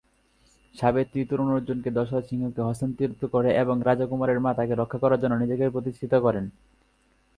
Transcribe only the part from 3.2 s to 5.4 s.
করে এবং রাজা কুমারের মা তাকে রক্ষা করার জন্য